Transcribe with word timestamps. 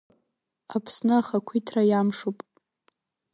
Аԥсны 0.75 1.13
ахақәиҭра 1.17 1.81
иамшуп. 1.89 2.37